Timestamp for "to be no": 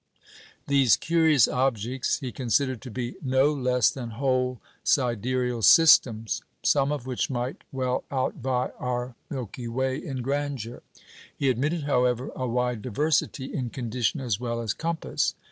2.81-3.53